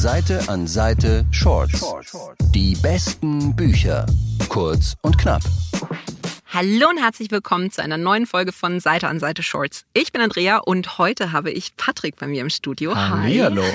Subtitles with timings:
[0.00, 1.84] Seite an Seite Shorts.
[2.54, 4.06] Die besten Bücher.
[4.48, 5.42] Kurz und knapp.
[6.46, 9.84] Hallo und herzlich willkommen zu einer neuen Folge von Seite an Seite Shorts.
[9.92, 12.96] Ich bin Andrea und heute habe ich Patrick bei mir im Studio.
[12.96, 13.62] Hallo.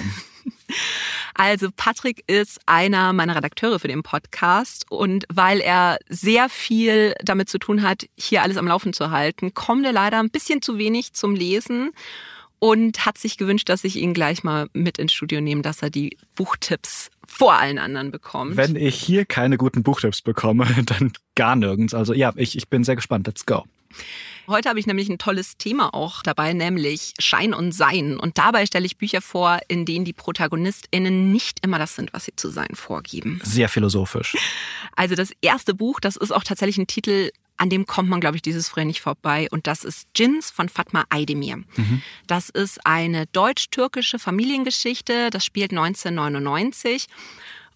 [1.38, 7.50] Also Patrick ist einer meiner Redakteure für den Podcast und weil er sehr viel damit
[7.50, 10.78] zu tun hat, hier alles am Laufen zu halten, kommt er leider ein bisschen zu
[10.78, 11.92] wenig zum Lesen
[12.60, 15.90] und hat sich gewünscht, dass ich ihn gleich mal mit ins Studio nehme, dass er
[15.90, 18.58] die Buchtipps vor allen anderen bekommt.
[18.58, 21.94] Wenn ich hier keine guten Buchtipps bekomme, dann gar nirgends.
[21.94, 23.28] Also ja, ich, ich bin sehr gespannt.
[23.28, 23.64] Let's go.
[24.48, 28.18] Heute habe ich nämlich ein tolles Thema auch dabei, nämlich Schein und Sein.
[28.18, 32.26] Und dabei stelle ich Bücher vor, in denen die ProtagonistInnen nicht immer das sind, was
[32.26, 33.40] sie zu sein vorgeben.
[33.44, 34.36] Sehr philosophisch.
[34.96, 38.36] Also das erste Buch, das ist auch tatsächlich ein Titel, an dem kommt man, glaube
[38.36, 39.48] ich, dieses früher nicht vorbei.
[39.52, 41.58] Und das ist Jins von Fatma Aydemir.
[41.58, 42.02] Mhm.
[42.28, 45.30] Das ist eine deutsch-türkische Familiengeschichte.
[45.30, 47.08] Das spielt 1999.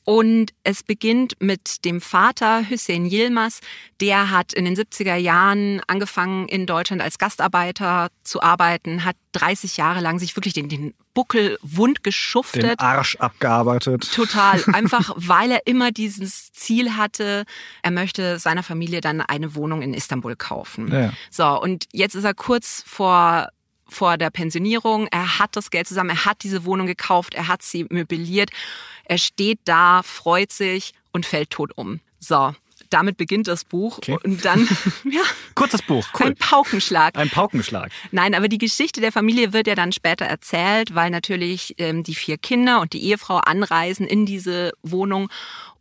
[0.05, 3.59] Und es beginnt mit dem Vater Hüseyin Yilmaz.
[4.01, 9.77] Der hat in den 70er Jahren angefangen, in Deutschland als Gastarbeiter zu arbeiten, hat 30
[9.77, 12.63] Jahre lang sich wirklich den, den Buckel wund geschuftet.
[12.63, 14.09] Den Arsch abgearbeitet.
[14.13, 14.63] Total.
[14.73, 17.45] Einfach, weil er immer dieses Ziel hatte,
[17.81, 20.91] er möchte seiner Familie dann eine Wohnung in Istanbul kaufen.
[20.91, 21.13] Ja.
[21.29, 23.49] So, und jetzt ist er kurz vor
[23.89, 25.07] vor der Pensionierung.
[25.11, 28.49] Er hat das Geld zusammen, er hat diese Wohnung gekauft, er hat sie möbliert.
[29.05, 31.99] Er steht da, freut sich und fällt tot um.
[32.19, 32.53] So,
[32.89, 34.17] damit beginnt das Buch okay.
[34.23, 34.67] und dann
[35.03, 35.21] ja,
[35.55, 36.27] kurzes Buch, cool.
[36.27, 37.17] Ein Paukenschlag.
[37.17, 37.91] Ein Paukenschlag.
[38.11, 42.15] Nein, aber die Geschichte der Familie wird ja dann später erzählt, weil natürlich ähm, die
[42.15, 45.29] vier Kinder und die Ehefrau anreisen in diese Wohnung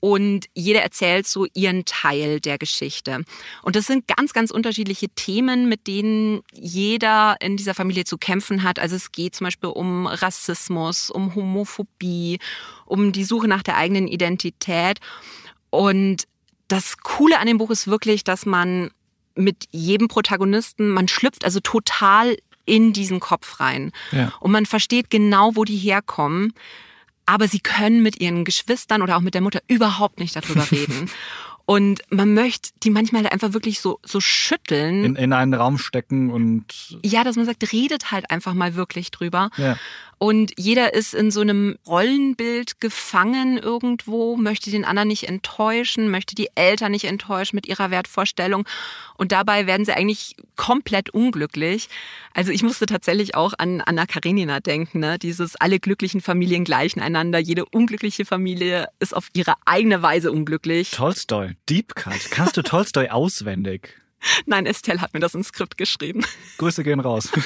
[0.00, 3.24] und jeder erzählt so ihren Teil der Geschichte.
[3.62, 8.62] Und das sind ganz, ganz unterschiedliche Themen, mit denen jeder in dieser Familie zu kämpfen
[8.62, 8.78] hat.
[8.78, 12.38] Also es geht zum Beispiel um Rassismus, um Homophobie,
[12.86, 15.00] um die Suche nach der eigenen Identität.
[15.70, 16.24] Und
[16.68, 18.90] das Coole an dem Buch ist wirklich, dass man
[19.34, 22.36] mit jedem Protagonisten, man schlüpft also total
[22.66, 23.92] in diesen Kopf rein.
[24.12, 24.32] Ja.
[24.40, 26.52] Und man versteht genau, wo die herkommen.
[27.24, 31.10] Aber sie können mit ihren Geschwistern oder auch mit der Mutter überhaupt nicht darüber reden.
[31.64, 35.04] Und man möchte die manchmal einfach wirklich so, so schütteln.
[35.04, 36.64] In, in einen Raum stecken und.
[37.04, 39.50] Ja, dass man sagt, redet halt einfach mal wirklich drüber.
[39.58, 39.76] Ja.
[40.18, 46.34] Und jeder ist in so einem Rollenbild gefangen irgendwo, möchte den anderen nicht enttäuschen, möchte
[46.34, 48.66] die Eltern nicht enttäuschen mit ihrer Wertvorstellung.
[49.16, 51.88] Und dabei werden sie eigentlich komplett unglücklich.
[52.34, 55.18] Also ich musste tatsächlich auch an Anna Karenina denken, ne?
[55.18, 57.38] dieses alle glücklichen Familien gleichen einander.
[57.38, 60.90] Jede unglückliche Familie ist auf ihre eigene Weise unglücklich.
[60.90, 62.30] Tolstoi, Deep Cut.
[62.30, 63.94] Kannst du Tolstoi auswendig?
[64.46, 66.24] Nein, Estelle hat mir das ins Skript geschrieben.
[66.58, 67.30] Grüße gehen raus.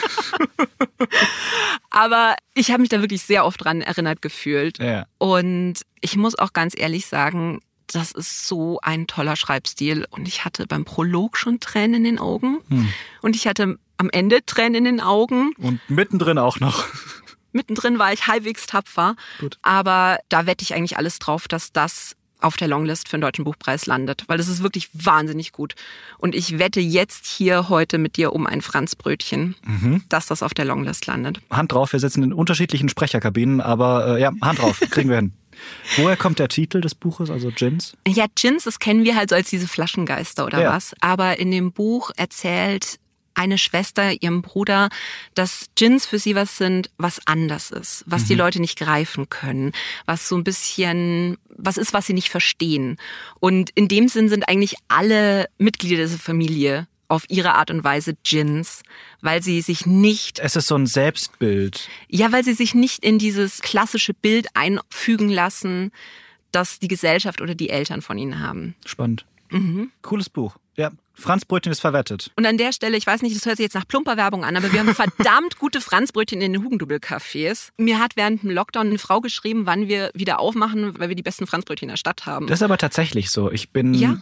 [1.91, 4.79] Aber ich habe mich da wirklich sehr oft dran erinnert gefühlt.
[4.79, 5.07] Ja.
[5.19, 10.07] Und ich muss auch ganz ehrlich sagen, das ist so ein toller Schreibstil.
[10.11, 12.61] Und ich hatte beim Prolog schon Tränen in den Augen.
[12.69, 12.89] Hm.
[13.21, 15.53] Und ich hatte am Ende Tränen in den Augen.
[15.59, 16.87] Und mittendrin auch noch.
[17.53, 19.15] Mittendrin war ich halbwegs tapfer.
[19.39, 19.59] Gut.
[19.61, 23.45] Aber da wette ich eigentlich alles drauf, dass das auf der Longlist für den Deutschen
[23.45, 25.75] Buchpreis landet, weil das ist wirklich wahnsinnig gut.
[26.19, 30.03] Und ich wette jetzt hier heute mit dir um ein Franzbrötchen, mhm.
[30.09, 31.41] dass das auf der Longlist landet.
[31.51, 35.33] Hand drauf, wir sitzen in unterschiedlichen Sprecherkabinen, aber äh, ja, Hand drauf, kriegen wir hin.
[35.97, 37.97] Woher kommt der Titel des Buches, also Gins?
[38.09, 40.75] Ja, Gins, das kennen wir halt so als diese Flaschengeister oder ja.
[40.75, 40.95] was.
[41.01, 42.99] Aber in dem Buch erzählt
[43.43, 44.89] eine Schwester ihrem Bruder,
[45.35, 48.27] dass Gins für sie was sind, was anders ist, was mhm.
[48.29, 49.73] die Leute nicht greifen können,
[50.07, 52.99] was so ein bisschen, was ist, was sie nicht verstehen.
[53.41, 58.15] Und in dem Sinn sind eigentlich alle Mitglieder dieser Familie auf ihre Art und Weise
[58.23, 58.83] Gins,
[59.21, 60.39] weil sie sich nicht.
[60.39, 61.89] Es ist so ein Selbstbild.
[62.09, 65.91] Ja, weil sie sich nicht in dieses klassische Bild einfügen lassen,
[66.53, 68.75] das die Gesellschaft oder die Eltern von ihnen haben.
[68.87, 69.27] Spannend.
[69.53, 69.91] Mhm.
[70.03, 70.57] Cooles Buch.
[70.77, 72.31] Ja, Franzbrötchen ist verwettet.
[72.37, 74.57] Und an der Stelle, ich weiß nicht, das hört sich jetzt nach plumper Werbung an,
[74.57, 77.69] aber wir haben verdammt gute Franzbrötchen in den Hugendubel-Cafés.
[77.77, 81.23] Mir hat während dem Lockdown eine Frau geschrieben, wann wir wieder aufmachen, weil wir die
[81.23, 82.47] besten Franzbrötchen in der Stadt haben.
[82.47, 83.51] Das ist aber tatsächlich so.
[83.51, 84.17] Ich bin ja?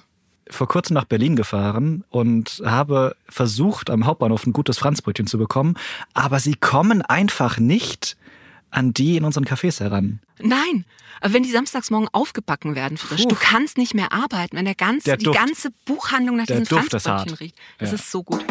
[0.48, 5.76] vor kurzem nach Berlin gefahren und habe versucht, am Hauptbahnhof ein gutes Franzbrötchen zu bekommen,
[6.14, 8.16] aber sie kommen einfach nicht
[8.70, 10.20] an die in unseren Cafés heran.
[10.40, 10.84] Nein,
[11.20, 13.28] aber wenn die samstags morgen aufgebacken werden frisch, Puh.
[13.28, 16.78] du kannst nicht mehr arbeiten, wenn der ganze, der die ganze Buchhandlung nach der diesen
[16.78, 17.56] Franzbrötchen riecht.
[17.78, 17.94] Das ja.
[17.96, 18.44] ist so gut.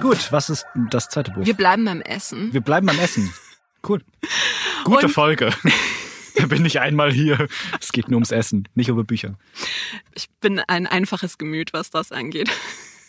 [0.00, 1.44] Gut, was ist das zweite Buch?
[1.44, 2.52] Wir bleiben beim Essen.
[2.52, 3.32] Wir bleiben beim Essen.
[3.88, 4.02] Cool.
[4.84, 5.50] Gute Und Folge.
[6.48, 7.48] Bin ich einmal hier.
[7.80, 9.38] Es geht nur ums Essen, nicht über Bücher.
[10.14, 12.50] Ich bin ein einfaches Gemüt, was das angeht.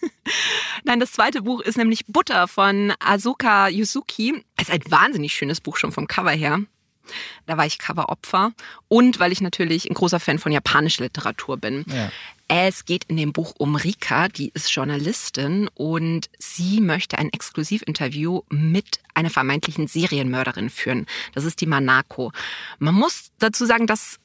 [0.84, 4.44] Nein, das zweite Buch ist nämlich Butter von Asuka Yuzuki.
[4.56, 6.62] Es ist ein wahnsinnig schönes Buch schon vom Cover her.
[7.46, 8.54] Da war ich Coveropfer
[8.88, 11.86] und weil ich natürlich ein großer Fan von japanischer Literatur bin.
[11.88, 12.12] Ja.
[12.50, 18.42] Es geht in dem Buch um Rika, die ist Journalistin und sie möchte ein Exklusivinterview
[18.50, 21.08] mit einer vermeintlichen Serienmörderin führen.
[21.34, 22.32] Das ist die Manako.
[22.80, 24.20] Man muss dazu sagen, dass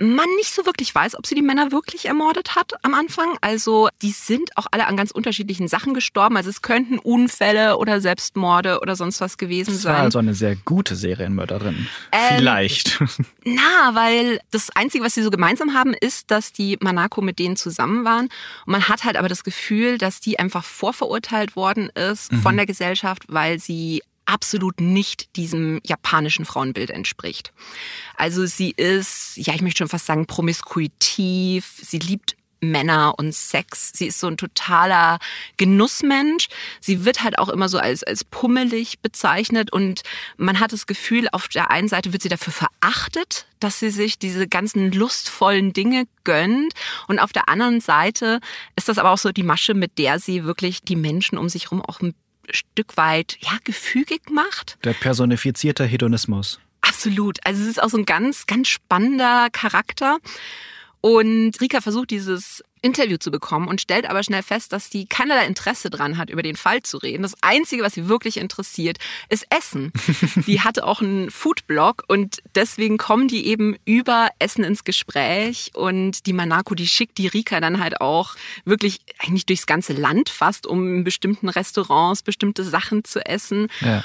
[0.00, 3.36] man nicht so wirklich weiß, ob sie die Männer wirklich ermordet hat am Anfang.
[3.42, 6.38] Also die sind auch alle an ganz unterschiedlichen Sachen gestorben.
[6.38, 9.94] Also es könnten Unfälle oder Selbstmorde oder sonst was gewesen das sein.
[9.94, 11.86] War also eine sehr gute Serienmörderin.
[12.12, 12.98] Ähm, Vielleicht.
[13.44, 17.56] Na, weil das Einzige, was sie so gemeinsam haben, ist, dass die Manako mit denen
[17.56, 18.30] zusammen waren.
[18.64, 22.40] Und man hat halt aber das Gefühl, dass die einfach vorverurteilt worden ist mhm.
[22.40, 27.52] von der Gesellschaft, weil sie absolut nicht diesem japanischen Frauenbild entspricht.
[28.16, 33.92] Also sie ist, ja, ich möchte schon fast sagen, promiskuitiv, sie liebt Männer und Sex.
[33.94, 35.18] Sie ist so ein totaler
[35.56, 36.48] Genussmensch.
[36.80, 40.02] Sie wird halt auch immer so als, als pummelig bezeichnet und
[40.36, 44.18] man hat das Gefühl, auf der einen Seite wird sie dafür verachtet, dass sie sich
[44.18, 46.74] diese ganzen lustvollen Dinge gönnt
[47.08, 48.40] und auf der anderen Seite
[48.76, 51.64] ist das aber auch so die Masche, mit der sie wirklich die Menschen um sich
[51.64, 52.14] herum auch ein
[52.52, 54.78] Stück weit ja gefügig macht.
[54.84, 56.60] Der personifizierte Hedonismus.
[56.80, 57.38] Absolut.
[57.44, 60.18] Also es ist auch so ein ganz, ganz spannender Charakter.
[61.00, 65.46] Und Rika versucht dieses Interview zu bekommen und stellt aber schnell fest, dass die keinerlei
[65.46, 67.22] Interesse dran hat, über den Fall zu reden.
[67.22, 68.98] Das Einzige, was sie wirklich interessiert,
[69.28, 69.92] ist Essen.
[70.46, 76.26] die hatte auch einen Foodblog und deswegen kommen die eben über Essen ins Gespräch und
[76.26, 80.66] die Manako, die schickt die Rika dann halt auch wirklich eigentlich durchs ganze Land fast,
[80.66, 83.68] um in bestimmten Restaurants bestimmte Sachen zu essen.
[83.80, 84.04] Ja.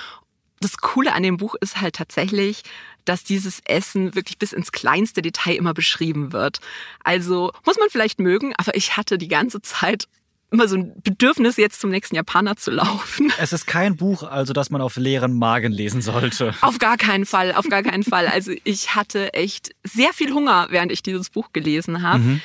[0.59, 2.63] Das Coole an dem Buch ist halt tatsächlich,
[3.05, 6.59] dass dieses Essen wirklich bis ins kleinste Detail immer beschrieben wird.
[7.03, 10.07] Also muss man vielleicht mögen, aber ich hatte die ganze Zeit
[10.51, 13.31] immer so ein Bedürfnis, jetzt zum nächsten Japaner zu laufen.
[13.39, 16.53] Es ist kein Buch, also das man auf leeren Magen lesen sollte.
[16.61, 18.27] Auf gar keinen Fall, auf gar keinen Fall.
[18.27, 22.19] Also ich hatte echt sehr viel Hunger, während ich dieses Buch gelesen habe.
[22.19, 22.41] Mhm.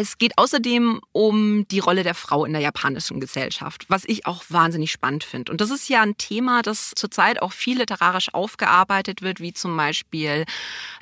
[0.00, 4.44] Es geht außerdem um die Rolle der Frau in der japanischen Gesellschaft, was ich auch
[4.48, 5.50] wahnsinnig spannend finde.
[5.50, 9.76] Und das ist ja ein Thema, das zurzeit auch viel literarisch aufgearbeitet wird, wie zum
[9.76, 10.44] Beispiel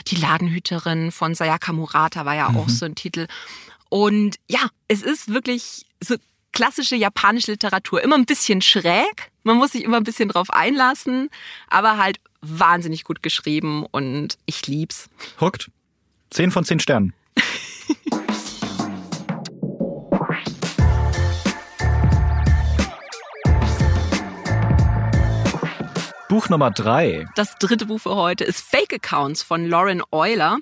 [0.06, 2.56] Die Ladenhüterin von Sayaka Murata war ja mhm.
[2.56, 3.26] auch so ein Titel.
[3.90, 6.14] Und ja, es ist wirklich so
[6.52, 8.02] klassische japanische Literatur.
[8.02, 9.30] Immer ein bisschen schräg.
[9.42, 11.28] Man muss sich immer ein bisschen drauf einlassen,
[11.68, 15.10] aber halt wahnsinnig gut geschrieben und ich lieb's.
[15.38, 15.70] Huckt.
[16.30, 17.12] Zehn von zehn Sternen.
[26.36, 27.24] Buch Nummer drei.
[27.34, 30.58] Das dritte Buch für heute ist Fake Accounts von Lauren Euler.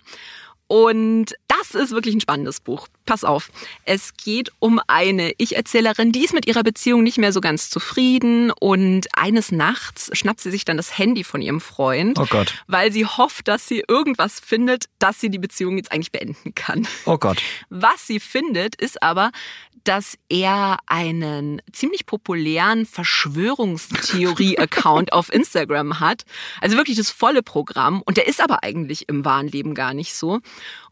[0.69, 2.87] Und das ist wirklich ein spannendes Buch.
[3.07, 3.51] Pass auf.
[3.85, 8.51] Es geht um eine Ich-Erzählerin, die ist mit ihrer Beziehung nicht mehr so ganz zufrieden
[8.51, 12.55] und eines Nachts schnappt sie sich dann das Handy von ihrem Freund, oh Gott.
[12.67, 16.87] weil sie hofft, dass sie irgendwas findet, dass sie die Beziehung jetzt eigentlich beenden kann.
[17.05, 17.43] Oh Gott.
[17.69, 19.31] Was sie findet, ist aber,
[19.85, 26.25] dass er einen ziemlich populären Verschwörungstheorie-Account auf Instagram hat.
[26.61, 28.01] Also wirklich das volle Programm.
[28.03, 30.41] Und der ist aber eigentlich im wahren Leben gar nicht so.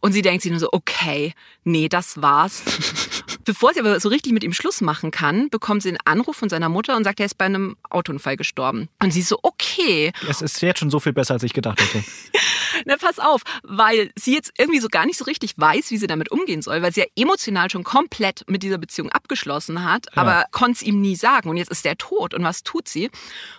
[0.01, 1.33] Und sie denkt sich nur so, okay,
[1.65, 2.63] nee, das war's.
[3.45, 6.49] Bevor sie aber so richtig mit ihm Schluss machen kann, bekommt sie einen Anruf von
[6.49, 8.89] seiner Mutter und sagt, er ist bei einem Autounfall gestorben.
[9.03, 10.13] Und sie so, okay.
[10.29, 12.05] Es ist jetzt schon so viel besser, als ich gedacht hätte.
[12.87, 16.07] Na, pass auf, weil sie jetzt irgendwie so gar nicht so richtig weiß, wie sie
[16.07, 20.23] damit umgehen soll, weil sie ja emotional schon komplett mit dieser Beziehung abgeschlossen hat, ja.
[20.23, 21.49] aber konnte es ihm nie sagen.
[21.49, 22.35] Und jetzt ist der tot.
[22.35, 23.11] Und was tut sie?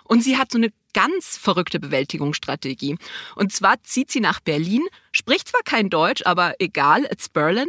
[0.03, 2.98] Und sie hat so eine ganz verrückte Bewältigungsstrategie.
[3.36, 7.68] Und zwar zieht sie nach Berlin, spricht zwar kein Deutsch, aber egal, it's Berlin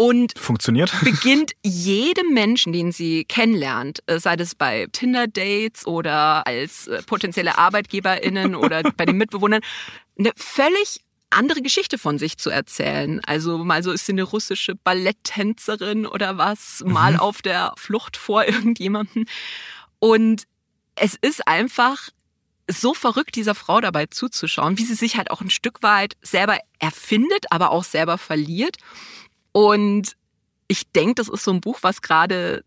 [0.00, 6.86] und funktioniert beginnt jedem Menschen, den sie kennenlernt, äh, sei das bei Tinder-Dates oder als
[6.86, 9.60] äh, potenzielle ArbeitgeberInnen oder bei den Mitbewohnern,
[10.16, 11.00] eine völlig
[11.30, 13.20] andere Geschichte von sich zu erzählen.
[13.26, 17.20] Also mal so ist sie eine russische Balletttänzerin oder was, mal mhm.
[17.20, 19.26] auf der Flucht vor irgendjemandem.
[19.98, 20.44] Und
[20.94, 22.10] es ist einfach
[22.70, 26.58] so verrückt, dieser Frau dabei zuzuschauen, wie sie sich halt auch ein Stück weit selber
[26.78, 28.76] erfindet, aber auch selber verliert.
[29.52, 30.16] Und
[30.68, 32.64] ich denke, das ist so ein Buch, was gerade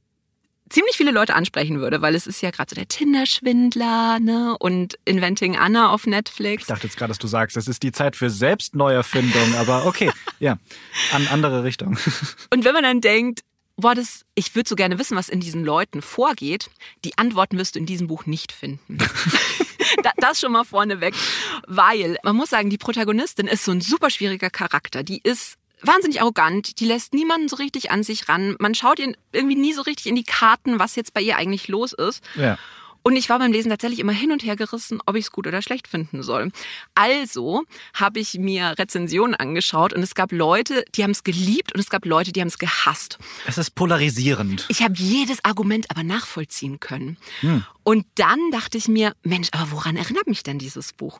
[0.72, 4.56] ziemlich viele Leute ansprechen würde, weil es ist ja gerade so der Tinder-Schwindler ne?
[4.58, 6.64] und Inventing Anna auf Netflix.
[6.64, 10.12] Ich dachte jetzt gerade, dass du sagst, es ist die Zeit für Selbstneuerfindung, aber okay,
[10.40, 10.58] ja,
[11.12, 11.98] an andere Richtung.
[12.54, 13.42] Und wenn man dann denkt,
[13.76, 16.70] boah, das, ich würde so gerne wissen, was in diesen Leuten vorgeht,
[17.04, 18.98] die Antworten wirst du in diesem Buch nicht finden.
[20.18, 21.14] das schon mal vorneweg,
[21.68, 25.04] weil man muss sagen, die Protagonistin ist so ein super schwieriger Charakter.
[25.04, 28.56] Die ist wahnsinnig arrogant, die lässt niemanden so richtig an sich ran.
[28.60, 31.68] Man schaut ihr irgendwie nie so richtig in die Karten, was jetzt bei ihr eigentlich
[31.68, 32.24] los ist.
[32.36, 32.58] Ja.
[33.04, 35.48] Und ich war beim Lesen tatsächlich immer hin und her gerissen, ob ich es gut
[35.48, 36.52] oder schlecht finden soll.
[36.94, 41.80] Also habe ich mir Rezensionen angeschaut und es gab Leute, die haben es geliebt und
[41.80, 43.18] es gab Leute, die haben es gehasst.
[43.48, 44.66] Es ist polarisierend.
[44.70, 47.18] Ich habe jedes Argument aber nachvollziehen können.
[47.40, 47.66] Hm.
[47.84, 51.20] Und dann dachte ich mir, Mensch, aber woran erinnert mich denn dieses Buch?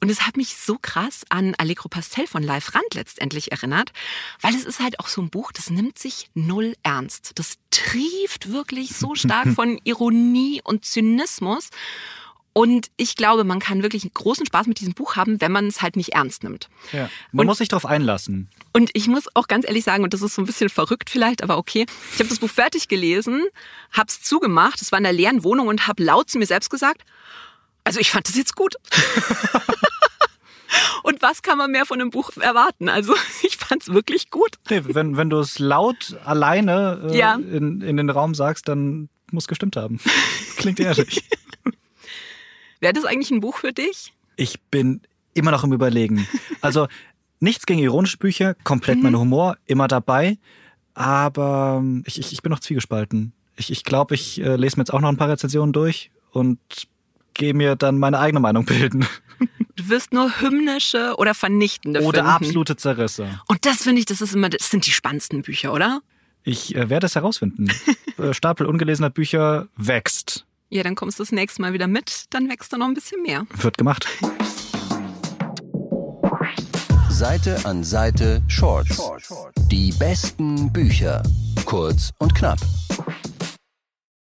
[0.00, 3.92] Und es hat mich so krass an Allegro Pastel von Live Rand letztendlich erinnert,
[4.40, 7.32] weil es ist halt auch so ein Buch, das nimmt sich null ernst.
[7.36, 11.70] Das trieft wirklich so stark von Ironie und Zynismus.
[12.54, 15.66] Und ich glaube, man kann wirklich einen großen Spaß mit diesem Buch haben, wenn man
[15.66, 16.68] es halt nicht ernst nimmt.
[16.92, 18.50] Ja, man und, muss sich darauf einlassen.
[18.72, 21.42] Und ich muss auch ganz ehrlich sagen, und das ist so ein bisschen verrückt vielleicht,
[21.42, 23.44] aber okay, ich habe das Buch fertig gelesen,
[23.92, 26.68] habe es zugemacht, es war in der leeren Wohnung und habe laut zu mir selbst
[26.68, 27.02] gesagt,
[27.84, 28.74] also ich fand das jetzt gut.
[31.02, 32.88] Und was kann man mehr von einem Buch erwarten?
[32.88, 34.56] Also ich fand es wirklich gut.
[34.70, 37.34] Nee, wenn, wenn du es laut alleine äh, ja.
[37.34, 39.98] in, in den Raum sagst, dann muss gestimmt haben.
[40.56, 41.24] Klingt ehrlich.
[42.82, 44.12] Wäre das eigentlich ein Buch für dich?
[44.34, 45.02] Ich bin
[45.34, 46.26] immer noch im Überlegen.
[46.60, 46.88] Also
[47.38, 49.04] nichts gegen ironische Bücher, komplett mhm.
[49.04, 50.36] mein Humor, immer dabei.
[50.94, 53.32] Aber ähm, ich, ich, ich bin noch zwiegespalten.
[53.56, 56.10] Ich glaube, ich, glaub, ich äh, lese mir jetzt auch noch ein paar Rezensionen durch
[56.32, 56.58] und
[57.34, 59.06] gehe mir dann meine eigene Meinung bilden.
[59.74, 62.30] Du wirst nur hymnische oder vernichtende Oder finden.
[62.30, 63.40] absolute Zerrisse.
[63.48, 66.02] Und das finde ich, das ist immer, das sind die spannendsten Bücher, oder?
[66.44, 67.72] Ich äh, werde es herausfinden.
[68.18, 70.44] Äh, Stapel ungelesener Bücher wächst.
[70.72, 73.20] Ja, dann kommst du das nächste Mal wieder mit, dann wächst du noch ein bisschen
[73.20, 73.44] mehr.
[73.56, 74.08] Wird gemacht.
[77.10, 78.98] Seite an Seite Shorts.
[79.70, 81.22] Die besten Bücher.
[81.66, 82.58] Kurz und knapp.